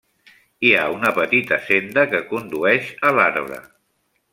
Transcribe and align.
Hi 0.67 0.71
ha 0.77 0.85
una 0.93 1.11
petita 1.19 1.61
senda 1.67 2.09
que 2.15 2.25
condueix 2.33 2.93
a 3.11 3.17
l'arbre. 3.19 3.63